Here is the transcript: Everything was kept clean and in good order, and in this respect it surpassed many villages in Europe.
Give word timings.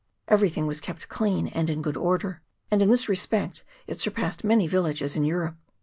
Everything 0.27 0.65
was 0.65 0.81
kept 0.81 1.09
clean 1.09 1.45
and 1.49 1.69
in 1.69 1.83
good 1.83 1.95
order, 1.95 2.41
and 2.71 2.81
in 2.81 2.89
this 2.89 3.07
respect 3.07 3.63
it 3.85 4.01
surpassed 4.01 4.43
many 4.43 4.65
villages 4.65 5.15
in 5.15 5.23
Europe. 5.23 5.57